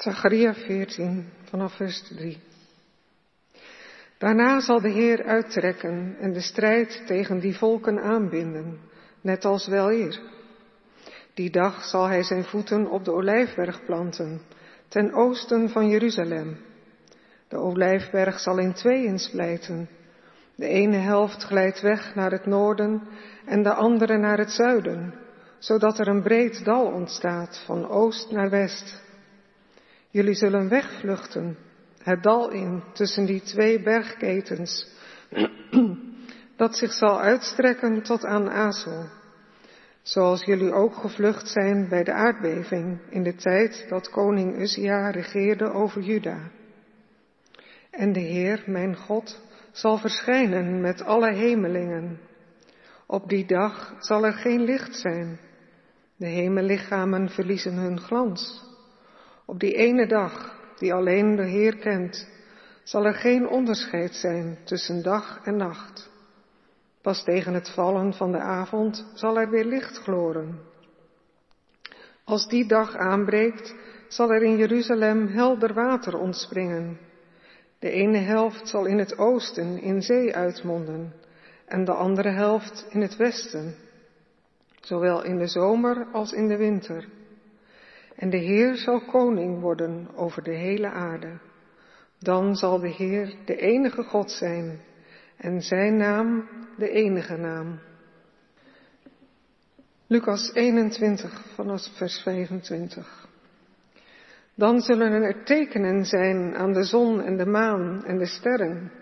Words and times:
Zacharia 0.00 0.54
14 0.54 1.28
vanaf 1.44 1.76
vers 1.76 2.02
3. 2.02 2.38
Daarna 4.18 4.60
zal 4.60 4.80
de 4.80 4.88
Heer 4.88 5.24
uittrekken 5.24 6.16
en 6.20 6.32
de 6.32 6.40
strijd 6.40 7.02
tegen 7.06 7.40
die 7.40 7.56
volken 7.56 8.02
aanbinden, 8.02 8.78
net 9.20 9.44
als 9.44 9.66
wel 9.66 9.90
eer. 9.92 10.20
Die 11.34 11.50
dag 11.50 11.84
zal 11.84 12.06
hij 12.06 12.22
zijn 12.22 12.44
voeten 12.44 12.90
op 12.90 13.04
de 13.04 13.12
olijfberg 13.12 13.84
planten, 13.84 14.40
ten 14.88 15.12
oosten 15.12 15.68
van 15.68 15.88
Jeruzalem. 15.88 16.56
De 17.48 17.56
olijfberg 17.56 18.40
zal 18.40 18.58
in 18.58 18.72
tweeën 18.72 19.18
splijten. 19.18 19.88
De 20.54 20.66
ene 20.66 20.96
helft 20.96 21.42
glijdt 21.42 21.80
weg 21.80 22.14
naar 22.14 22.30
het 22.30 22.46
noorden 22.46 23.02
en 23.46 23.62
de 23.62 23.74
andere 23.74 24.18
naar 24.18 24.38
het 24.38 24.50
zuiden, 24.50 25.14
zodat 25.58 25.98
er 25.98 26.08
een 26.08 26.22
breed 26.22 26.64
dal 26.64 26.84
ontstaat 26.84 27.62
van 27.66 27.88
oost 27.88 28.30
naar 28.30 28.50
west. 28.50 29.08
Jullie 30.12 30.34
zullen 30.34 30.68
wegvluchten, 30.68 31.56
het 32.02 32.22
dal 32.22 32.50
in 32.50 32.82
tussen 32.92 33.26
die 33.26 33.40
twee 33.40 33.82
bergketens, 33.82 34.88
dat 36.56 36.76
zich 36.76 36.92
zal 36.92 37.20
uitstrekken 37.20 38.02
tot 38.02 38.24
aan 38.24 38.50
Azel. 38.50 39.08
Zoals 40.02 40.44
jullie 40.44 40.72
ook 40.72 40.94
gevlucht 40.94 41.48
zijn 41.48 41.88
bij 41.88 42.04
de 42.04 42.12
aardbeving 42.12 43.00
in 43.10 43.22
de 43.22 43.34
tijd 43.34 43.86
dat 43.88 44.10
koning 44.10 44.58
Uzia 44.58 45.10
regeerde 45.10 45.72
over 45.72 46.02
Juda. 46.02 46.50
En 47.90 48.12
de 48.12 48.20
Heer, 48.20 48.62
mijn 48.66 48.96
God, 48.96 49.40
zal 49.72 49.98
verschijnen 49.98 50.80
met 50.80 51.02
alle 51.02 51.32
hemelingen. 51.32 52.20
Op 53.06 53.28
die 53.28 53.46
dag 53.46 53.94
zal 53.98 54.26
er 54.26 54.32
geen 54.32 54.60
licht 54.60 54.94
zijn. 54.96 55.38
De 56.16 56.26
hemellichamen 56.26 57.28
verliezen 57.28 57.74
hun 57.74 58.00
glans. 58.00 58.69
Op 59.50 59.60
die 59.60 59.74
ene 59.74 60.06
dag, 60.06 60.54
die 60.78 60.94
alleen 60.94 61.36
de 61.36 61.42
Heer 61.42 61.76
kent, 61.76 62.28
zal 62.82 63.04
er 63.04 63.14
geen 63.14 63.48
onderscheid 63.48 64.14
zijn 64.14 64.58
tussen 64.64 65.02
dag 65.02 65.40
en 65.44 65.56
nacht. 65.56 66.10
Pas 67.02 67.24
tegen 67.24 67.54
het 67.54 67.70
vallen 67.70 68.12
van 68.12 68.32
de 68.32 68.38
avond 68.38 69.10
zal 69.14 69.38
er 69.38 69.50
weer 69.50 69.64
licht 69.64 69.96
gloren. 69.96 70.60
Als 72.24 72.48
die 72.48 72.66
dag 72.66 72.96
aanbreekt, 72.96 73.74
zal 74.08 74.32
er 74.32 74.42
in 74.42 74.56
Jeruzalem 74.56 75.26
helder 75.26 75.74
water 75.74 76.18
ontspringen. 76.18 76.98
De 77.78 77.90
ene 77.90 78.18
helft 78.18 78.68
zal 78.68 78.84
in 78.84 78.98
het 78.98 79.18
oosten 79.18 79.82
in 79.82 80.02
zee 80.02 80.34
uitmonden 80.34 81.12
en 81.66 81.84
de 81.84 81.92
andere 81.92 82.30
helft 82.30 82.86
in 82.88 83.00
het 83.00 83.16
westen, 83.16 83.74
zowel 84.80 85.24
in 85.24 85.38
de 85.38 85.46
zomer 85.46 86.06
als 86.12 86.32
in 86.32 86.48
de 86.48 86.56
winter. 86.56 87.18
En 88.20 88.30
de 88.30 88.36
Heer 88.36 88.76
zal 88.76 89.00
koning 89.00 89.60
worden 89.60 90.08
over 90.14 90.42
de 90.42 90.54
hele 90.54 90.90
aarde. 90.90 91.38
Dan 92.18 92.56
zal 92.56 92.80
de 92.80 92.88
Heer 92.88 93.34
de 93.44 93.56
enige 93.56 94.02
God 94.02 94.30
zijn 94.30 94.80
en 95.36 95.62
zijn 95.62 95.96
naam 95.96 96.48
de 96.76 96.90
enige 96.90 97.36
naam. 97.36 97.78
Lucas 100.06 100.54
21 100.54 101.44
vanaf 101.54 101.96
vers 101.96 102.22
25. 102.22 103.28
Dan 104.54 104.80
zullen 104.80 105.12
er 105.12 105.44
tekenen 105.44 106.04
zijn 106.04 106.56
aan 106.56 106.72
de 106.72 106.84
zon 106.84 107.22
en 107.22 107.36
de 107.36 107.46
maan 107.46 108.04
en 108.04 108.18
de 108.18 108.26
sterren. 108.26 108.92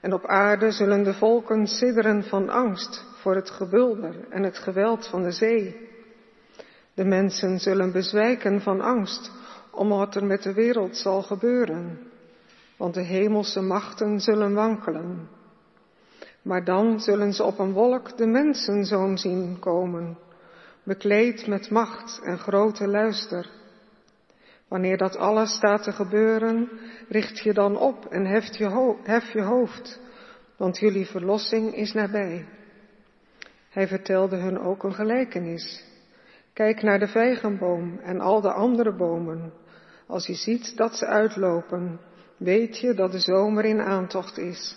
En 0.00 0.12
op 0.12 0.26
aarde 0.26 0.70
zullen 0.70 1.04
de 1.04 1.14
volken 1.14 1.66
sidderen 1.66 2.24
van 2.24 2.48
angst 2.48 3.04
voor 3.20 3.34
het 3.34 3.50
gebulder 3.50 4.28
en 4.30 4.42
het 4.42 4.58
geweld 4.58 5.08
van 5.08 5.22
de 5.22 5.32
zee. 5.32 5.87
De 6.98 7.04
mensen 7.04 7.58
zullen 7.58 7.92
bezwijken 7.92 8.60
van 8.60 8.80
angst 8.80 9.30
om 9.70 9.88
wat 9.88 10.14
er 10.14 10.26
met 10.26 10.42
de 10.42 10.52
wereld 10.52 10.96
zal 10.96 11.22
gebeuren, 11.22 11.98
want 12.76 12.94
de 12.94 13.02
hemelse 13.02 13.60
machten 13.60 14.20
zullen 14.20 14.54
wankelen. 14.54 15.28
Maar 16.42 16.64
dan 16.64 17.00
zullen 17.00 17.32
ze 17.32 17.44
op 17.44 17.58
een 17.58 17.72
wolk 17.72 18.16
de 18.16 18.26
mensenzoon 18.26 19.18
zien 19.18 19.58
komen, 19.58 20.18
bekleed 20.82 21.46
met 21.46 21.70
macht 21.70 22.20
en 22.22 22.38
grote 22.38 22.86
luister. 22.88 23.50
Wanneer 24.68 24.96
dat 24.96 25.16
alles 25.16 25.54
staat 25.54 25.82
te 25.82 25.92
gebeuren, 25.92 26.68
richt 27.08 27.38
je 27.38 27.52
dan 27.52 27.76
op 27.76 28.06
en 28.06 28.26
hef 29.04 29.32
je 29.32 29.42
hoofd, 29.42 30.00
want 30.56 30.78
jullie 30.78 31.06
verlossing 31.06 31.74
is 31.74 31.92
nabij. 31.92 32.46
Hij 33.68 33.88
vertelde 33.88 34.36
hun 34.36 34.58
ook 34.60 34.82
een 34.82 34.94
gelijkenis. 34.94 35.86
Kijk 36.58 36.82
naar 36.82 36.98
de 36.98 37.08
vijgenboom 37.08 37.98
en 37.98 38.20
al 38.20 38.40
de 38.40 38.52
andere 38.52 38.96
bomen. 38.96 39.52
Als 40.06 40.26
je 40.26 40.34
ziet 40.34 40.76
dat 40.76 40.96
ze 40.96 41.06
uitlopen, 41.06 42.00
weet 42.36 42.78
je 42.78 42.94
dat 42.94 43.12
de 43.12 43.18
zomer 43.18 43.64
in 43.64 43.80
aantocht 43.80 44.38
is. 44.38 44.76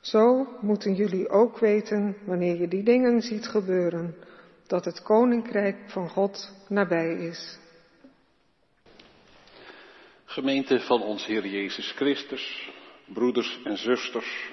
Zo 0.00 0.46
moeten 0.60 0.94
jullie 0.94 1.28
ook 1.28 1.58
weten, 1.58 2.16
wanneer 2.24 2.60
je 2.60 2.68
die 2.68 2.82
dingen 2.82 3.22
ziet 3.22 3.46
gebeuren, 3.46 4.14
dat 4.66 4.84
het 4.84 5.02
koninkrijk 5.02 5.76
van 5.86 6.08
God 6.08 6.52
nabij 6.68 7.14
is. 7.14 7.58
Gemeente 10.24 10.80
van 10.80 11.02
ons 11.02 11.26
Heer 11.26 11.46
Jezus 11.46 11.92
Christus, 11.92 12.70
broeders 13.06 13.60
en 13.64 13.76
zusters. 13.76 14.50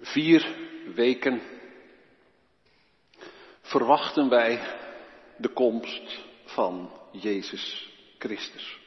Vier 0.00 0.56
weken 0.94 1.40
verwachten 3.66 4.28
wij 4.28 4.60
de 5.36 5.48
komst 5.48 6.24
van 6.44 6.90
Jezus 7.12 7.92
Christus. 8.18 8.78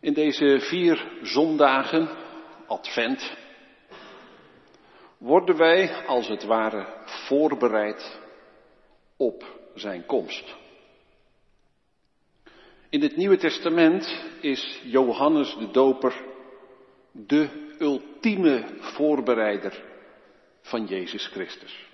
In 0.00 0.12
deze 0.12 0.60
vier 0.60 1.18
zondagen, 1.22 2.08
Advent, 2.66 3.36
worden 5.18 5.56
wij 5.56 6.06
als 6.06 6.28
het 6.28 6.44
ware 6.44 6.86
voorbereid 7.04 8.20
op 9.16 9.44
zijn 9.74 10.06
komst. 10.06 10.56
In 12.88 13.02
het 13.02 13.16
Nieuwe 13.16 13.36
Testament 13.36 14.24
is 14.40 14.80
Johannes 14.84 15.56
de 15.56 15.70
Doper 15.70 16.24
de 17.12 17.48
ultieme 17.78 18.64
voorbereider 18.80 19.82
van 20.60 20.84
Jezus 20.84 21.26
Christus. 21.26 21.92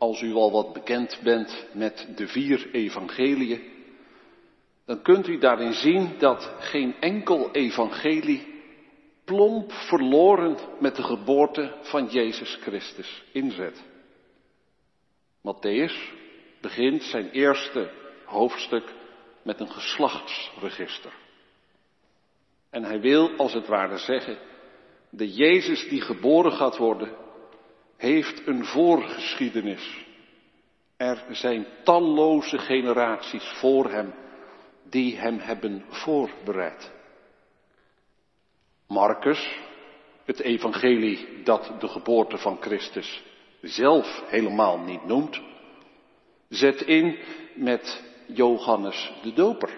Als 0.00 0.20
u 0.20 0.34
al 0.34 0.50
wat 0.50 0.72
bekend 0.72 1.20
bent 1.22 1.66
met 1.72 2.08
de 2.16 2.26
vier 2.26 2.70
evangeliën, 2.72 3.62
dan 4.86 5.02
kunt 5.02 5.26
u 5.26 5.38
daarin 5.38 5.72
zien 5.72 6.18
dat 6.18 6.52
geen 6.58 6.94
enkel 7.00 7.50
evangelie 7.50 8.62
plomp 9.24 9.72
verloren 9.72 10.56
met 10.78 10.96
de 10.96 11.02
geboorte 11.02 11.76
van 11.82 12.06
Jezus 12.06 12.58
Christus 12.60 13.22
inzet. 13.32 13.82
Matthäus 15.40 16.12
begint 16.60 17.02
zijn 17.02 17.30
eerste 17.30 17.90
hoofdstuk 18.24 18.94
met 19.42 19.60
een 19.60 19.70
geslachtsregister. 19.70 21.12
En 22.70 22.84
hij 22.84 23.00
wil 23.00 23.36
als 23.36 23.52
het 23.52 23.66
ware 23.66 23.98
zeggen, 23.98 24.38
de 25.10 25.32
Jezus 25.32 25.88
die 25.88 26.00
geboren 26.00 26.52
gaat 26.52 26.76
worden, 26.76 27.16
heeft 28.00 28.46
een 28.46 28.64
voorgeschiedenis. 28.64 30.04
Er 30.96 31.24
zijn 31.30 31.66
talloze 31.84 32.58
generaties 32.58 33.44
voor 33.44 33.90
hem 33.90 34.14
die 34.88 35.16
hem 35.16 35.38
hebben 35.38 35.84
voorbereid. 35.88 36.92
Marcus, 38.86 39.58
het 40.24 40.40
evangelie 40.40 41.42
dat 41.42 41.72
de 41.78 41.88
geboorte 41.88 42.38
van 42.38 42.56
Christus 42.60 43.22
zelf 43.60 44.22
helemaal 44.26 44.78
niet 44.78 45.04
noemt, 45.04 45.40
zet 46.48 46.80
in 46.80 47.18
met 47.54 48.02
Johannes 48.26 49.12
de 49.22 49.32
Doper, 49.32 49.70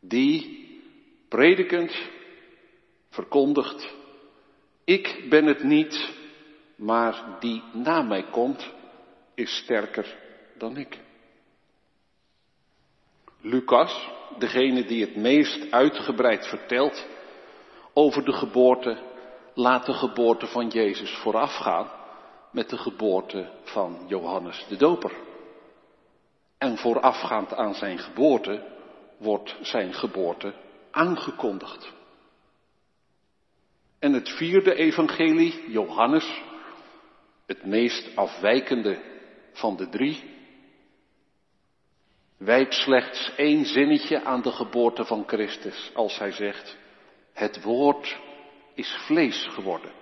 die 0.00 0.68
predikend 1.28 2.10
verkondigt, 3.10 3.94
ik 4.84 5.26
ben 5.28 5.46
het 5.46 5.62
niet, 5.62 6.18
maar 6.80 7.36
die 7.40 7.62
na 7.72 8.02
mij 8.02 8.22
komt, 8.30 8.72
is 9.34 9.56
sterker 9.56 10.16
dan 10.58 10.76
ik. 10.76 11.00
Lucas, 13.40 14.08
degene 14.38 14.84
die 14.84 15.00
het 15.04 15.16
meest 15.16 15.72
uitgebreid 15.72 16.46
vertelt 16.46 17.06
over 17.92 18.24
de 18.24 18.32
geboorte, 18.32 18.98
laat 19.54 19.86
de 19.86 19.92
geboorte 19.92 20.46
van 20.46 20.68
Jezus 20.68 21.16
voorafgaan 21.16 21.90
met 22.52 22.68
de 22.68 22.78
geboorte 22.78 23.50
van 23.62 24.04
Johannes 24.06 24.66
de 24.68 24.76
Doper. 24.76 25.12
En 26.58 26.76
voorafgaand 26.76 27.54
aan 27.54 27.74
zijn 27.74 27.98
geboorte 27.98 28.66
wordt 29.18 29.56
zijn 29.60 29.94
geboorte 29.94 30.54
aangekondigd. 30.90 31.92
En 33.98 34.12
het 34.12 34.28
vierde 34.28 34.74
evangelie, 34.74 35.70
Johannes, 35.70 36.42
het 37.50 37.64
meest 37.64 38.16
afwijkende 38.16 38.98
van 39.52 39.76
de 39.76 39.88
drie, 39.88 40.22
wijdt 42.36 42.74
slechts 42.74 43.32
één 43.36 43.64
zinnetje 43.64 44.24
aan 44.24 44.42
de 44.42 44.50
geboorte 44.50 45.04
van 45.04 45.24
Christus 45.26 45.90
als 45.94 46.18
hij 46.18 46.32
zegt, 46.32 46.76
het 47.32 47.62
woord 47.62 48.18
is 48.74 48.96
vlees 49.06 49.46
geworden. 49.46 49.92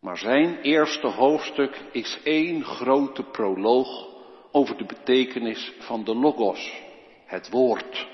Maar 0.00 0.18
zijn 0.18 0.60
eerste 0.60 1.06
hoofdstuk 1.06 1.80
is 1.92 2.18
één 2.24 2.64
grote 2.64 3.22
proloog 3.22 4.08
over 4.52 4.76
de 4.76 4.86
betekenis 4.86 5.72
van 5.78 6.04
de 6.04 6.14
logos, 6.14 6.82
het 7.26 7.50
woord. 7.50 8.08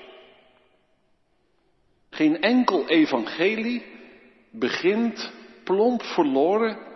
Geen 2.09 2.41
enkel 2.41 2.87
evangelie 2.87 3.85
begint 4.51 5.31
plomp 5.63 6.03
verloren 6.03 6.86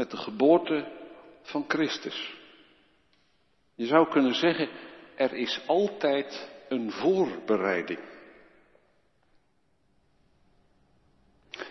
met 0.00 0.10
de 0.10 0.16
geboorte 0.16 0.84
van 1.42 1.64
Christus. 1.68 2.34
Je 3.74 3.86
zou 3.86 4.08
kunnen 4.08 4.34
zeggen, 4.34 4.68
er 5.14 5.32
is 5.32 5.60
altijd 5.66 6.50
een 6.68 6.90
voorbereiding. 6.90 7.98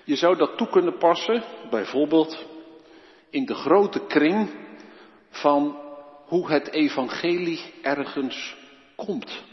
Je 0.03 0.15
zou 0.15 0.37
dat 0.37 0.57
toe 0.57 0.69
kunnen 0.69 0.97
passen, 0.97 1.43
bijvoorbeeld 1.69 2.45
in 3.29 3.45
de 3.45 3.55
grote 3.55 4.05
kring 4.05 4.49
van 5.29 5.81
hoe 6.25 6.51
het 6.51 6.67
evangelie 6.67 7.73
ergens 7.81 8.55
komt. 8.95 9.43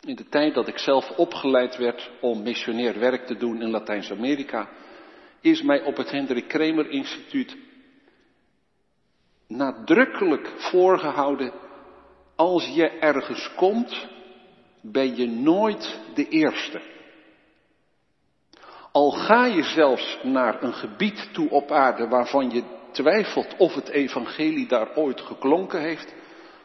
In 0.00 0.14
de 0.14 0.28
tijd 0.28 0.54
dat 0.54 0.68
ik 0.68 0.78
zelf 0.78 1.10
opgeleid 1.10 1.76
werd 1.76 2.10
om 2.20 2.42
missionair 2.42 2.98
werk 2.98 3.26
te 3.26 3.36
doen 3.36 3.62
in 3.62 3.70
Latijns-Amerika, 3.70 4.68
is 5.40 5.62
mij 5.62 5.82
op 5.82 5.96
het 5.96 6.10
Hendrik 6.10 6.48
Kremer 6.48 6.90
Instituut 6.90 7.64
nadrukkelijk 9.46 10.52
voorgehouden, 10.56 11.52
als 12.36 12.66
je 12.66 12.88
ergens 12.88 13.54
komt, 13.54 14.06
ben 14.80 15.16
je 15.16 15.26
nooit 15.26 16.00
de 16.14 16.28
eerste. 16.28 16.80
Al 18.92 19.10
ga 19.10 19.46
je 19.46 19.62
zelfs 19.62 20.18
naar 20.22 20.62
een 20.62 20.74
gebied 20.74 21.28
toe 21.32 21.50
op 21.50 21.70
aarde 21.70 22.08
waarvan 22.08 22.50
je 22.50 22.62
twijfelt 22.90 23.56
of 23.56 23.74
het 23.74 23.88
evangelie 23.88 24.66
daar 24.66 24.96
ooit 24.96 25.20
geklonken 25.20 25.80
heeft, 25.80 26.14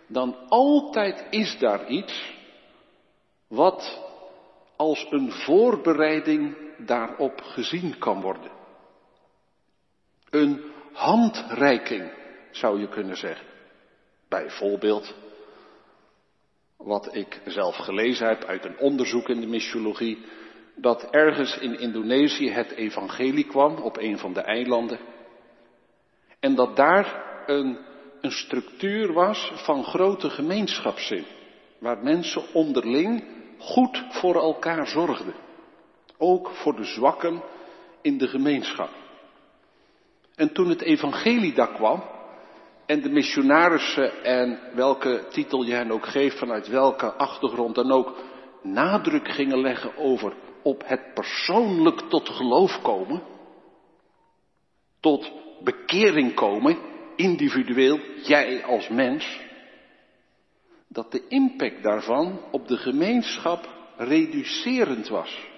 dan 0.07 0.35
altijd 0.47 1.25
is 1.29 1.57
daar 1.59 1.87
iets 1.87 2.33
wat 3.47 4.09
als 4.75 5.07
een 5.09 5.31
voorbereiding 5.31 6.55
daarop 6.77 7.41
gezien 7.41 7.97
kan 7.97 8.21
worden. 8.21 8.51
Een 10.29 10.61
handreiking 10.93 12.11
zou 12.51 12.79
je 12.79 12.87
kunnen 12.87 13.17
zeggen. 13.17 13.47
Bijvoorbeeld 14.29 15.15
wat 16.77 17.15
ik 17.15 17.41
zelf 17.45 17.75
gelezen 17.75 18.27
heb 18.27 18.43
uit 18.43 18.65
een 18.65 18.77
onderzoek 18.77 19.29
in 19.29 19.39
de 19.39 19.47
missiologie, 19.47 20.25
dat 20.75 21.09
ergens 21.09 21.57
in 21.57 21.79
Indonesië 21.79 22.49
het 22.49 22.71
evangelie 22.71 23.47
kwam 23.47 23.75
op 23.75 23.97
een 23.97 24.17
van 24.17 24.33
de 24.33 24.41
eilanden. 24.41 24.99
En 26.39 26.55
dat 26.55 26.75
daar 26.75 27.23
een, 27.45 27.77
een 28.21 28.31
structuur 28.31 29.13
was 29.13 29.51
van 29.55 29.83
grote 29.83 30.29
gemeenschapszin, 30.29 31.25
waar 31.79 32.03
mensen 32.03 32.53
onderling 32.53 33.23
goed 33.57 34.03
voor 34.09 34.35
elkaar 34.35 34.87
zorgden. 34.87 35.33
Ook 36.17 36.49
voor 36.49 36.75
de 36.75 36.83
zwakken 36.83 37.41
in 38.01 38.17
de 38.17 38.27
gemeenschap. 38.27 38.89
En 40.35 40.53
toen 40.53 40.69
het 40.69 40.81
evangelie 40.81 41.53
daar 41.53 41.73
kwam, 41.73 42.03
en 42.91 43.01
de 43.01 43.09
missionarissen 43.09 44.23
en 44.23 44.59
welke 44.73 45.25
titel 45.29 45.63
je 45.63 45.73
hen 45.73 45.91
ook 45.91 46.05
geeft, 46.05 46.37
vanuit 46.37 46.67
welke 46.67 47.13
achtergrond 47.13 47.75
dan 47.75 47.91
ook, 47.91 48.17
nadruk 48.61 49.27
gingen 49.27 49.61
leggen 49.61 49.97
over 49.97 50.33
op 50.61 50.83
het 50.85 51.13
persoonlijk 51.13 51.99
tot 51.99 52.29
geloof 52.29 52.81
komen, 52.81 53.23
tot 54.99 55.31
bekering 55.63 56.33
komen, 56.33 56.77
individueel, 57.15 57.99
jij 58.23 58.63
als 58.63 58.89
mens, 58.89 59.39
dat 60.87 61.11
de 61.11 61.27
impact 61.27 61.83
daarvan 61.83 62.39
op 62.51 62.67
de 62.67 62.77
gemeenschap 62.77 63.69
reducerend 63.97 65.07
was. 65.07 65.49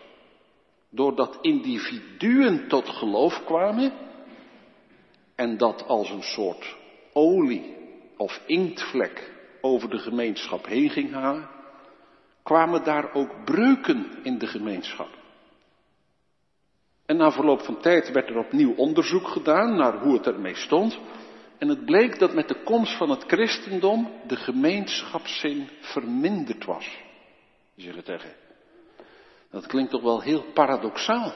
Doordat 0.89 1.37
individuen 1.41 2.67
tot 2.67 2.89
geloof 2.89 3.43
kwamen 3.45 3.93
en 5.35 5.57
dat 5.57 5.87
als 5.87 6.09
een 6.09 6.23
soort 6.23 6.81
olie 7.13 7.75
of 8.17 8.41
inktvlek 8.45 9.31
over 9.61 9.89
de 9.89 9.99
gemeenschap 9.99 10.65
heen 10.65 10.89
ging 10.89 11.11
halen, 11.11 11.49
kwamen 12.43 12.83
daar 12.83 13.13
ook 13.13 13.45
breuken 13.45 14.11
in 14.23 14.37
de 14.37 14.47
gemeenschap. 14.47 15.09
En 17.05 17.17
na 17.17 17.31
verloop 17.31 17.61
van 17.61 17.81
tijd 17.81 18.11
werd 18.11 18.29
er 18.29 18.37
opnieuw 18.37 18.75
onderzoek 18.75 19.27
gedaan 19.27 19.75
naar 19.75 19.99
hoe 19.99 20.13
het 20.13 20.27
ermee 20.27 20.55
stond. 20.55 20.99
En 21.57 21.67
het 21.67 21.85
bleek 21.85 22.19
dat 22.19 22.33
met 22.33 22.47
de 22.47 22.63
komst 22.63 22.97
van 22.97 23.09
het 23.09 23.23
christendom 23.23 24.11
de 24.27 24.35
gemeenschapszin 24.35 25.69
verminderd 25.79 26.65
was. 26.65 27.01
Je 27.73 27.81
zegt 27.81 28.05
tegen. 28.05 28.33
Dat 29.51 29.67
klinkt 29.67 29.91
toch 29.91 30.01
wel 30.01 30.21
heel 30.21 30.45
paradoxaal. 30.53 31.33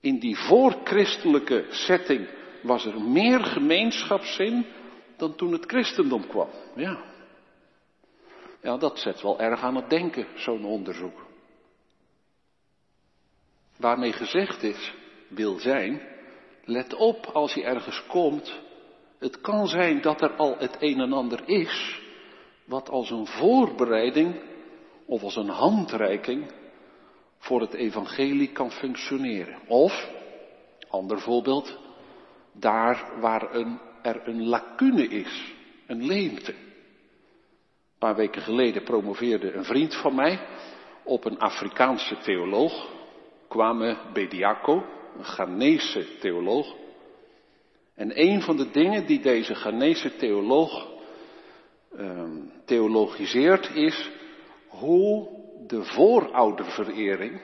In 0.00 0.18
die 0.18 0.36
voorchristelijke 0.36 1.66
setting 1.70 2.28
was 2.62 2.84
er 2.84 3.00
meer 3.00 3.44
gemeenschapszin 3.44 4.66
dan 5.16 5.34
toen 5.34 5.52
het 5.52 5.64
christendom 5.66 6.26
kwam. 6.26 6.48
Ja. 6.74 6.98
Ja, 8.62 8.76
dat 8.76 8.98
zet 8.98 9.22
wel 9.22 9.40
erg 9.40 9.60
aan 9.60 9.76
het 9.76 9.90
denken, 9.90 10.26
zo'n 10.34 10.64
onderzoek. 10.64 11.26
Waarmee 13.78 14.12
gezegd 14.12 14.62
is, 14.62 14.94
wil 15.28 15.58
zijn, 15.58 16.02
let 16.64 16.94
op 16.94 17.26
als 17.26 17.54
je 17.54 17.64
ergens 17.64 18.06
komt, 18.06 18.60
het 19.18 19.40
kan 19.40 19.66
zijn 19.66 20.00
dat 20.00 20.20
er 20.22 20.36
al 20.36 20.56
het 20.58 20.76
een 20.80 21.00
en 21.00 21.12
ander 21.12 21.48
is, 21.48 22.00
wat 22.64 22.88
als 22.88 23.10
een 23.10 23.26
voorbereiding 23.26 24.40
of 25.06 25.22
als 25.22 25.36
een 25.36 25.48
handreiking 25.48 26.52
voor 27.38 27.60
het 27.60 27.74
evangelie 27.74 28.52
kan 28.52 28.70
functioneren. 28.70 29.58
Of, 29.66 30.10
ander 30.88 31.20
voorbeeld, 31.20 31.78
daar 32.58 33.04
waar 33.20 33.54
een, 33.54 33.78
er 34.02 34.28
een 34.28 34.46
lacune 34.46 35.08
is, 35.08 35.54
een 35.86 36.06
leemte. 36.06 36.52
Een 36.52 37.98
paar 37.98 38.16
weken 38.16 38.42
geleden 38.42 38.82
promoveerde 38.82 39.52
een 39.52 39.64
vriend 39.64 39.94
van 39.94 40.14
mij 40.14 40.40
op 41.04 41.24
een 41.24 41.38
Afrikaanse 41.38 42.18
theoloog, 42.18 42.88
Kwame 43.48 43.96
Bediako, 44.12 44.84
een 45.16 45.24
Ghanese 45.24 46.18
theoloog. 46.20 46.74
En 47.94 48.20
een 48.20 48.42
van 48.42 48.56
de 48.56 48.70
dingen 48.70 49.06
die 49.06 49.20
deze 49.20 49.54
Ghanese 49.54 50.16
theoloog 50.16 50.88
um, 51.98 52.52
theologiseert 52.64 53.74
is 53.74 54.10
hoe 54.68 55.28
de 55.66 55.84
voorouderverering, 55.84 57.40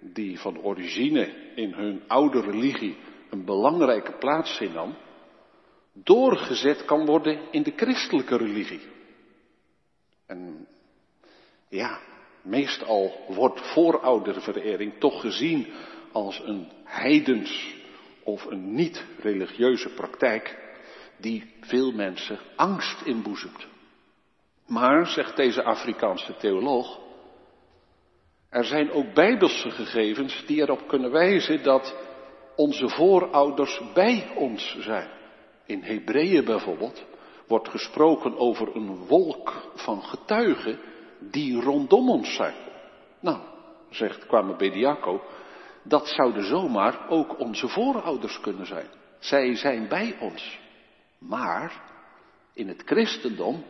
die 0.00 0.40
van 0.40 0.62
origine 0.62 1.52
in 1.54 1.72
hun 1.72 2.02
oude 2.06 2.40
religie 2.40 2.96
een 3.34 3.44
belangrijke 3.44 4.12
plaats 4.12 4.60
innam, 4.60 4.96
doorgezet 5.92 6.84
kan 6.84 7.06
worden 7.06 7.40
in 7.50 7.62
de 7.62 7.72
christelijke 7.76 8.36
religie. 8.36 8.82
En 10.26 10.66
ja, 11.68 12.00
meestal 12.42 13.24
wordt 13.28 13.60
voorouderverering 13.60 14.98
toch 14.98 15.20
gezien 15.20 15.66
als 16.12 16.40
een 16.44 16.72
heidens 16.84 17.74
of 18.22 18.44
een 18.44 18.74
niet-religieuze 18.74 19.94
praktijk 19.94 20.58
die 21.16 21.54
veel 21.60 21.92
mensen 21.92 22.38
angst 22.56 23.02
inboezemt. 23.04 23.66
Maar, 24.66 25.06
zegt 25.06 25.36
deze 25.36 25.62
Afrikaanse 25.62 26.36
theoloog, 26.36 27.00
er 28.48 28.64
zijn 28.64 28.90
ook 28.90 29.14
bijbelse 29.14 29.70
gegevens 29.70 30.44
die 30.46 30.60
erop 30.60 30.88
kunnen 30.88 31.10
wijzen 31.10 31.62
dat 31.62 32.03
onze 32.56 32.88
voorouders 32.88 33.80
bij 33.94 34.32
ons 34.36 34.76
zijn. 34.80 35.08
In 35.66 35.82
Hebreeën 35.82 36.44
bijvoorbeeld 36.44 37.04
wordt 37.46 37.68
gesproken 37.68 38.38
over 38.38 38.76
een 38.76 38.96
wolk 38.96 39.72
van 39.74 40.02
getuigen 40.02 40.78
die 41.18 41.60
rondom 41.60 42.10
ons 42.10 42.34
zijn. 42.34 42.54
Nou, 43.20 43.38
zegt 43.90 44.26
Kwame 44.26 44.56
Bediaco, 44.56 45.22
dat 45.82 46.08
zouden 46.08 46.44
zomaar 46.44 47.08
ook 47.08 47.38
onze 47.38 47.68
voorouders 47.68 48.40
kunnen 48.40 48.66
zijn. 48.66 48.86
Zij 49.18 49.54
zijn 49.56 49.88
bij 49.88 50.16
ons. 50.20 50.58
Maar 51.18 51.82
in 52.54 52.68
het 52.68 52.82
christendom, 52.84 53.64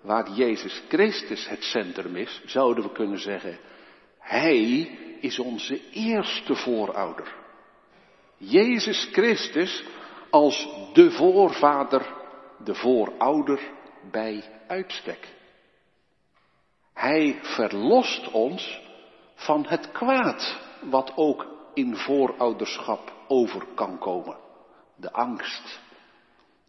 waar 0.00 0.30
Jezus 0.30 0.82
Christus 0.88 1.48
het 1.48 1.62
centrum 1.62 2.16
is, 2.16 2.42
zouden 2.46 2.84
we 2.84 2.92
kunnen 2.92 3.18
zeggen, 3.18 3.58
Hij 4.18 4.90
is 5.20 5.38
onze 5.38 5.80
eerste 5.90 6.54
voorouder. 6.54 7.34
Jezus 8.38 9.08
Christus 9.12 9.84
als 10.30 10.68
de 10.92 11.10
voorvader, 11.10 12.14
de 12.64 12.74
voorouder 12.74 13.60
bij 14.10 14.44
uitstek. 14.66 15.28
Hij 16.94 17.38
verlost 17.42 18.30
ons 18.30 18.80
van 19.34 19.66
het 19.66 19.92
kwaad 19.92 20.58
wat 20.80 21.12
ook 21.16 21.46
in 21.74 21.96
voorouderschap 21.96 23.12
over 23.28 23.66
kan 23.74 23.98
komen. 23.98 24.36
De 24.96 25.12
angst. 25.12 25.80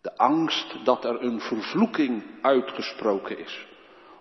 De 0.02 0.18
angst 0.18 0.86
dat 0.86 1.06
er 1.06 1.24
een 1.24 1.40
vervloeking 1.40 2.24
uitgesproken 2.42 3.40
is. 3.40 3.68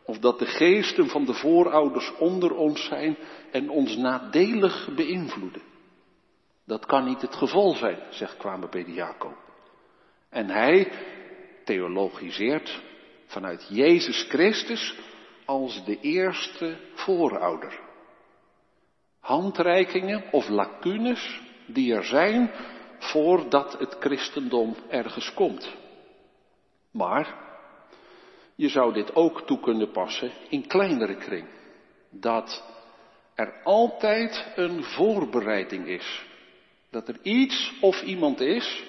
Of 0.04 0.18
dat 0.18 0.38
de 0.38 0.46
geesten 0.46 1.08
van 1.08 1.24
de 1.24 1.34
voorouders 1.34 2.12
onder 2.18 2.54
ons 2.54 2.84
zijn 2.84 3.16
en 3.50 3.70
ons 3.70 3.96
nadelig 3.96 4.88
beïnvloeden. 4.94 5.62
Dat 6.68 6.86
kan 6.86 7.04
niet 7.04 7.20
het 7.20 7.34
geval 7.34 7.74
zijn, 7.74 7.98
zegt 8.10 8.42
Jacob. 8.86 9.36
En 10.28 10.48
hij 10.48 10.92
theologiseert 11.64 12.80
vanuit 13.26 13.66
Jezus 13.70 14.22
Christus 14.28 14.98
als 15.44 15.84
de 15.84 16.00
eerste 16.00 16.76
voorouder. 16.94 17.80
Handreikingen 19.20 20.24
of 20.32 20.48
lacunes 20.48 21.40
die 21.66 21.94
er 21.94 22.04
zijn 22.04 22.50
voordat 22.98 23.78
het 23.78 23.96
christendom 24.00 24.76
ergens 24.88 25.34
komt. 25.34 25.76
Maar 26.90 27.34
je 28.54 28.68
zou 28.68 28.92
dit 28.92 29.14
ook 29.14 29.46
toe 29.46 29.60
kunnen 29.60 29.90
passen 29.90 30.32
in 30.48 30.66
kleinere 30.66 31.16
kring. 31.16 31.48
Dat 32.10 32.64
er 33.34 33.60
altijd 33.62 34.52
een 34.56 34.84
voorbereiding 34.84 35.86
is. 35.86 36.26
Dat 36.90 37.08
er 37.08 37.18
iets 37.22 37.72
of 37.80 38.02
iemand 38.02 38.40
is 38.40 38.84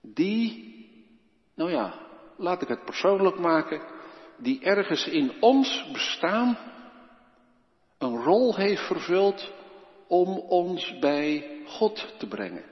die, 0.00 0.74
nou 1.54 1.70
ja, 1.70 1.94
laat 2.36 2.62
ik 2.62 2.68
het 2.68 2.84
persoonlijk 2.84 3.38
maken, 3.38 3.82
die 4.38 4.60
ergens 4.60 5.06
in 5.06 5.32
ons 5.40 5.90
bestaan 5.92 6.58
een 7.98 8.22
rol 8.22 8.56
heeft 8.56 8.86
vervuld 8.86 9.52
om 10.08 10.38
ons 10.38 10.98
bij 10.98 11.58
God 11.66 12.14
te 12.18 12.26
brengen. 12.26 12.64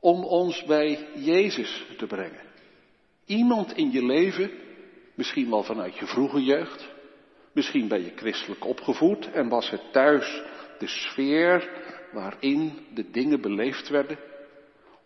Om 0.00 0.24
ons 0.24 0.64
bij 0.64 1.08
Jezus 1.14 1.86
te 1.96 2.06
brengen. 2.06 2.48
Iemand 3.24 3.72
in 3.72 3.90
je 3.90 4.04
leven, 4.04 4.50
misschien 5.14 5.50
wel 5.50 5.62
vanuit 5.62 5.98
je 5.98 6.06
vroege 6.06 6.42
jeugd, 6.42 6.88
misschien 7.52 7.88
ben 7.88 8.04
je 8.04 8.12
christelijk 8.16 8.64
opgevoed 8.64 9.30
en 9.32 9.48
was 9.48 9.70
het 9.70 9.92
thuis 9.92 10.42
de 10.78 10.86
sfeer 10.86 11.68
waarin 12.12 12.72
de 12.94 13.10
dingen 13.10 13.40
beleefd 13.40 13.88
werden. 13.88 14.18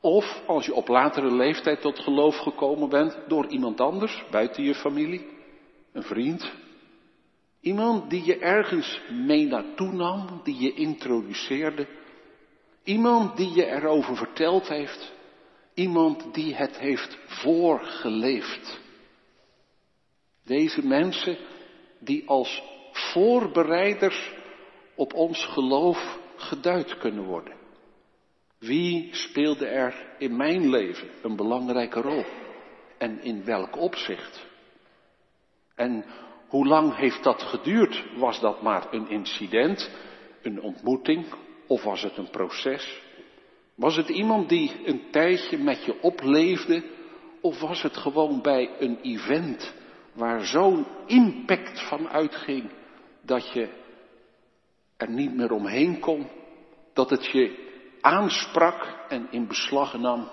Of 0.01 0.43
als 0.47 0.67
je 0.67 0.75
op 0.75 0.89
latere 0.89 1.35
leeftijd 1.35 1.81
tot 1.81 1.99
geloof 1.99 2.37
gekomen 2.37 2.89
bent 2.89 3.19
door 3.29 3.47
iemand 3.47 3.81
anders, 3.81 4.25
buiten 4.31 4.65
je 4.65 4.75
familie, 4.75 5.27
een 5.93 6.03
vriend. 6.03 6.53
Iemand 7.61 8.11
die 8.11 8.25
je 8.25 8.39
ergens 8.39 9.01
mee 9.11 9.47
naartoe 9.47 9.93
nam, 9.93 10.41
die 10.43 10.61
je 10.61 10.75
introduceerde. 10.75 11.87
Iemand 12.83 13.37
die 13.37 13.55
je 13.55 13.67
erover 13.67 14.17
verteld 14.17 14.69
heeft. 14.69 15.13
Iemand 15.75 16.35
die 16.35 16.55
het 16.55 16.79
heeft 16.79 17.19
voorgeleefd. 17.27 18.81
Deze 20.45 20.87
mensen 20.87 21.37
die 21.99 22.29
als 22.29 22.63
voorbereiders 22.93 24.33
op 24.95 25.15
ons 25.15 25.45
geloof 25.45 26.19
geduid 26.37 26.99
kunnen 26.99 27.25
worden. 27.25 27.55
Wie 28.59 29.09
speelde 29.13 29.67
er 29.67 30.15
in 30.19 30.37
mijn 30.37 30.71
leven 30.71 31.09
een 31.23 31.37
belangrijke 31.37 32.01
rol? 32.01 32.25
En 32.99 33.23
in 33.23 33.45
welk 33.45 33.77
opzicht? 33.77 34.47
En 35.75 36.05
hoe 36.49 36.67
lang 36.67 36.97
heeft 36.97 37.23
dat 37.25 37.43
geduurd? 37.43 38.05
Was 38.17 38.41
dat 38.41 38.63
maar 38.63 38.93
een 38.93 39.09
incident, 39.09 39.91
een 40.43 40.61
ontmoeting 40.61 41.27
of 41.67 41.83
was 41.83 42.03
het 42.03 42.17
een 42.17 42.31
proces? 42.31 43.03
Was 43.75 43.97
het 43.97 44.09
iemand 44.09 44.49
die 44.49 44.73
een 44.85 45.03
tijdje 45.11 45.59
met 45.59 45.85
je 45.85 46.01
opleefde 46.01 46.85
of 47.41 47.61
was 47.61 47.83
het 47.83 47.97
gewoon 47.97 48.43
bij 48.43 48.71
een 48.79 48.99
event 49.03 49.75
waar 50.13 50.45
zo'n 50.45 50.87
impact 51.07 51.89
van 51.89 52.09
uitging 52.09 52.71
dat 53.23 53.53
je 53.53 53.69
er 55.05 55.11
niet 55.11 55.35
meer 55.35 55.53
omheen 55.53 56.01
kon, 56.01 56.27
dat 56.93 57.11
het 57.11 57.27
je 57.27 57.73
aansprak 58.01 59.05
en 59.09 59.27
in 59.31 59.47
beslag 59.47 59.99
nam. 59.99 60.31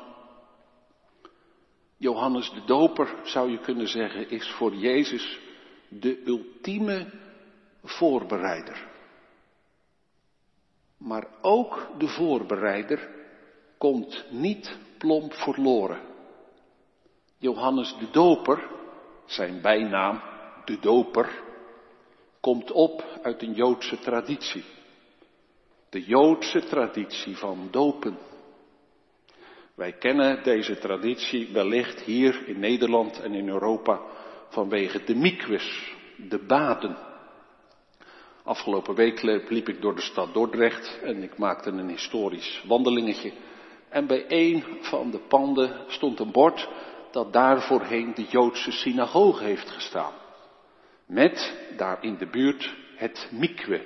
Johannes 1.98 2.52
de 2.52 2.64
Doper, 2.66 3.16
zou 3.24 3.52
je 3.52 3.60
kunnen 3.60 3.88
zeggen, 3.88 4.30
is 4.30 4.52
voor 4.52 4.76
Jezus 4.76 5.40
de 5.90 6.22
ultieme 6.26 7.12
voorbereider. 7.84 8.90
Maar 10.98 11.28
ook 11.42 11.90
de 11.98 12.08
voorbereider 12.08 13.10
komt 13.78 14.26
niet 14.30 14.78
plomp 14.98 15.34
verloren. 15.34 16.00
Johannes 17.38 17.96
de 18.00 18.10
Doper, 18.12 18.70
zijn 19.26 19.62
bijnaam, 19.62 20.22
de 20.66 20.80
Doper, 20.80 21.51
komt 22.42 22.72
op 22.72 23.20
uit 23.22 23.42
een 23.42 23.54
Joodse 23.54 24.00
traditie 24.00 24.64
de 25.92 26.04
Joodse 26.04 26.60
traditie 26.60 27.38
van 27.38 27.68
dopen. 27.72 28.18
Wij 29.76 29.92
kennen 29.92 30.44
deze 30.44 30.78
traditie 30.78 31.50
wellicht 31.54 32.02
hier 32.02 32.48
in 32.48 32.60
Nederland 32.60 33.22
en 33.22 33.34
in 33.34 33.50
Europa 33.50 34.02
vanwege 34.50 35.04
de 35.04 35.16
mikwes, 35.16 35.94
de 36.30 36.46
baden. 36.46 36.98
Afgelopen 38.44 38.96
week 38.96 39.22
liep 39.50 39.70
ik 39.70 39.82
door 39.82 39.96
de 39.96 40.02
stad 40.02 40.34
Dordrecht 40.34 41.00
en 41.04 41.24
ik 41.24 41.38
maakte 41.38 41.70
een 41.70 41.90
historisch 41.90 42.64
wandelingetje. 42.68 43.32
En 43.90 44.08
bij 44.08 44.26
een 44.28 44.64
van 44.82 45.12
de 45.12 45.20
panden 45.20 45.86
stond 45.88 46.20
een 46.20 46.32
bord 46.32 46.70
dat 47.12 47.34
daar 47.34 47.62
voorheen 47.62 48.12
de 48.16 48.26
Joodse 48.30 48.72
synagoge 48.72 49.44
heeft 49.44 49.70
gestaan. 49.70 50.21
Met 51.12 51.54
daar 51.78 52.04
in 52.04 52.18
de 52.18 52.28
buurt 52.28 52.76
het 52.96 53.30
mikwe, 53.32 53.86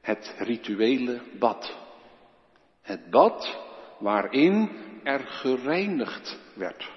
het 0.00 0.34
rituele 0.38 1.20
bad. 1.38 1.76
Het 2.82 3.10
bad 3.10 3.58
waarin 3.98 4.70
er 5.02 5.20
gereinigd 5.20 6.38
werd. 6.54 6.90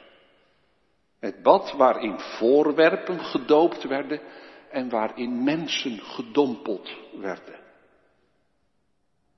Het 1.20 1.42
bad 1.44 1.72
waarin 1.72 2.20
voorwerpen 2.20 3.20
gedoopt 3.20 3.84
werden 3.84 4.22
en 4.72 4.90
waarin 4.90 5.44
mensen 5.44 6.00
gedompeld 6.00 6.90
werden. 7.20 7.60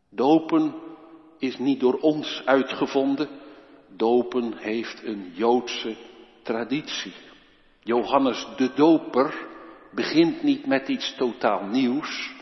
Dopen 0.10 0.76
is 1.38 1.58
niet 1.58 1.80
door 1.80 1.98
ons 2.00 2.42
uitgevonden. 2.46 3.30
Dopen 3.88 4.58
heeft 4.58 5.04
een 5.04 5.32
Joodse 5.34 5.96
traditie. 6.44 7.14
Johannes 7.80 8.48
de 8.58 8.74
Doper 8.74 9.48
begint 9.92 10.44
niet 10.44 10.66
met 10.66 10.88
iets 10.88 11.16
totaal 11.16 11.66
nieuws. 11.66 12.34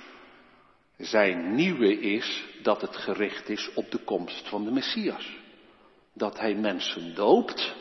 Zijn 0.97 1.55
nieuwe 1.55 1.99
is 1.99 2.45
dat 2.61 2.81
het 2.81 2.95
gericht 2.95 3.49
is 3.49 3.73
op 3.73 3.91
de 3.91 4.03
komst 4.03 4.49
van 4.49 4.63
de 4.63 4.71
Messias. 4.71 5.37
Dat 6.13 6.39
hij 6.39 6.55
mensen 6.55 7.15
doopt 7.15 7.75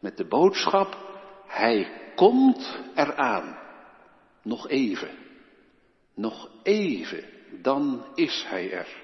met 0.00 0.16
de 0.16 0.26
boodschap, 0.26 0.96
hij 1.46 2.10
komt 2.14 2.78
eraan. 2.94 3.58
Nog 4.42 4.68
even, 4.68 5.10
nog 6.14 6.50
even, 6.62 7.24
dan 7.62 8.04
is 8.14 8.44
hij 8.48 8.72
er. 8.72 9.02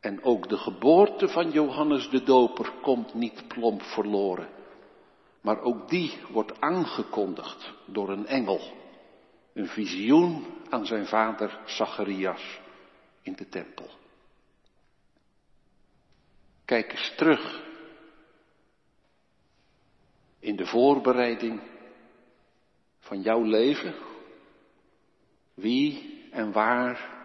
En 0.00 0.22
ook 0.22 0.48
de 0.48 0.56
geboorte 0.56 1.28
van 1.28 1.50
Johannes 1.50 2.08
de 2.08 2.22
Doper 2.22 2.72
komt 2.82 3.14
niet 3.14 3.48
plomp 3.48 3.82
verloren. 3.82 4.48
Maar 5.40 5.60
ook 5.60 5.88
die 5.88 6.18
wordt 6.30 6.60
aangekondigd 6.60 7.72
door 7.86 8.08
een 8.08 8.26
engel. 8.26 8.60
Een 9.52 9.66
visioen 9.66 10.46
aan 10.68 10.86
zijn 10.86 11.06
vader 11.06 11.58
Zacharias 11.64 12.60
in 13.22 13.32
de 13.32 13.48
tempel. 13.48 13.90
Kijk 16.64 16.92
eens 16.92 17.12
terug 17.16 17.62
in 20.38 20.56
de 20.56 20.66
voorbereiding 20.66 21.60
van 22.98 23.22
jouw 23.22 23.42
leven. 23.42 23.94
Wie 25.54 26.18
en 26.30 26.52
waar 26.52 27.18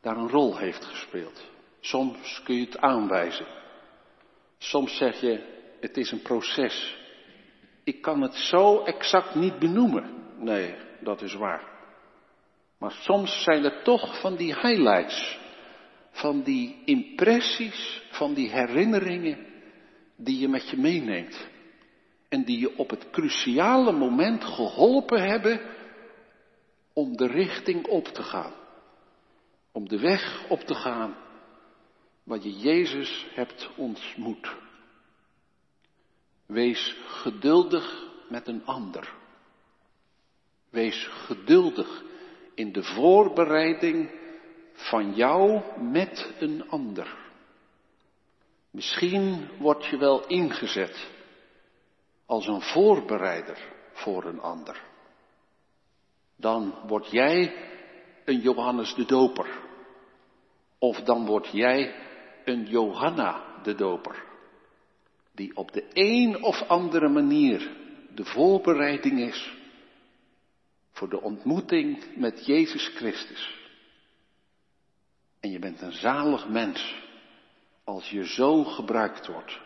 daar 0.00 0.16
een 0.16 0.28
rol 0.28 0.56
heeft 0.56 0.84
gespeeld. 0.84 1.50
Soms 1.80 2.42
kun 2.42 2.54
je 2.54 2.64
het 2.64 2.78
aanwijzen. 2.78 3.46
Soms 4.58 4.96
zeg 4.96 5.20
je, 5.20 5.60
het 5.80 5.96
is 5.96 6.10
een 6.10 6.22
proces. 6.22 7.01
Ik 7.84 8.02
kan 8.02 8.22
het 8.22 8.34
zo 8.34 8.84
exact 8.84 9.34
niet 9.34 9.58
benoemen. 9.58 10.10
Nee, 10.38 10.74
dat 11.00 11.22
is 11.22 11.34
waar. 11.34 11.70
Maar 12.78 12.92
soms 12.92 13.42
zijn 13.42 13.64
er 13.64 13.82
toch 13.82 14.20
van 14.20 14.36
die 14.36 14.54
highlights, 14.54 15.38
van 16.10 16.42
die 16.42 16.82
impressies, 16.84 18.02
van 18.10 18.34
die 18.34 18.50
herinneringen 18.50 19.46
die 20.16 20.38
je 20.38 20.48
met 20.48 20.68
je 20.70 20.76
meeneemt. 20.76 21.48
En 22.28 22.44
die 22.44 22.58
je 22.58 22.76
op 22.78 22.90
het 22.90 23.10
cruciale 23.10 23.92
moment 23.92 24.44
geholpen 24.44 25.22
hebben 25.22 25.60
om 26.92 27.16
de 27.16 27.26
richting 27.26 27.86
op 27.86 28.04
te 28.04 28.22
gaan. 28.22 28.52
Om 29.72 29.88
de 29.88 29.98
weg 29.98 30.44
op 30.48 30.60
te 30.60 30.74
gaan 30.74 31.16
waar 32.24 32.38
je 32.38 32.58
Jezus 32.58 33.26
hebt 33.34 33.70
ontmoet. 33.76 34.56
Wees 36.52 36.96
geduldig 37.06 38.10
met 38.28 38.48
een 38.48 38.66
ander. 38.66 39.14
Wees 40.70 41.06
geduldig 41.06 42.02
in 42.54 42.72
de 42.72 42.82
voorbereiding 42.82 44.10
van 44.72 45.14
jou 45.14 45.60
met 45.80 46.34
een 46.38 46.68
ander. 46.68 47.16
Misschien 48.70 49.48
word 49.58 49.86
je 49.86 49.96
wel 49.96 50.26
ingezet 50.26 51.10
als 52.26 52.46
een 52.46 52.62
voorbereider 52.62 53.58
voor 53.92 54.24
een 54.24 54.40
ander. 54.40 54.82
Dan 56.36 56.74
word 56.86 57.10
jij 57.10 57.54
een 58.24 58.40
Johannes 58.40 58.94
de 58.94 59.04
Doper. 59.04 59.60
Of 60.78 61.00
dan 61.00 61.26
word 61.26 61.48
jij 61.52 61.94
een 62.44 62.64
Johanna 62.66 63.60
de 63.62 63.74
Doper. 63.74 64.31
Die 65.34 65.56
op 65.56 65.72
de 65.72 65.84
een 65.92 66.42
of 66.42 66.62
andere 66.62 67.08
manier 67.08 67.70
de 68.14 68.24
voorbereiding 68.24 69.20
is 69.20 69.52
voor 70.92 71.08
de 71.08 71.20
ontmoeting 71.20 72.16
met 72.16 72.46
Jezus 72.46 72.88
Christus. 72.88 73.60
En 75.40 75.50
je 75.50 75.58
bent 75.58 75.80
een 75.80 75.92
zalig 75.92 76.48
mens 76.48 76.94
als 77.84 78.10
je 78.10 78.26
zo 78.26 78.64
gebruikt 78.64 79.26
wordt 79.26 79.60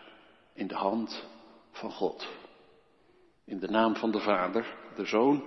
in 0.53 0.67
de 0.67 0.75
hand 0.75 1.25
van 1.71 1.91
God. 1.91 2.27
In 3.45 3.59
de 3.59 3.67
naam 3.69 3.95
van 3.95 4.11
de 4.11 4.19
Vader, 4.19 4.75
de 4.95 5.05
Zoon 5.05 5.43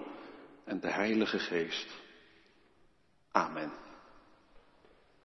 en 0.65 0.81
de 0.81 0.91
Heilige 0.91 1.39
Geest. 1.39 1.89
Amen. 3.33 3.73